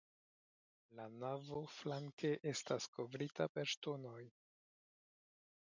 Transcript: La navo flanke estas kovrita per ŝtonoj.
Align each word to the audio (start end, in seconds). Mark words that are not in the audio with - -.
La 0.99 1.05
navo 1.23 1.59
flanke 1.75 2.33
estas 2.55 2.89
kovrita 2.97 3.49
per 3.59 3.73
ŝtonoj. 3.77 4.21